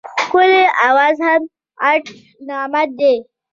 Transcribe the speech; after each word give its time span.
ښکلی 0.21 0.63
اواز 0.87 1.17
هم 1.27 1.41
غټ 1.81 2.03
نعمت 2.47 2.89
دی. 2.99 3.15